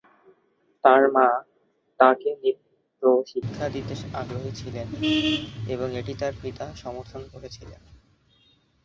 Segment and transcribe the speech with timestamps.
[0.83, 1.27] তাঁর মা
[1.99, 3.01] তাঁকে নৃত্য
[3.31, 4.87] শিক্ষা দিতে আগ্রহী ছিলেন
[5.67, 7.81] এবং এটি তাঁর পিতা সমর্থন করেছিলেন।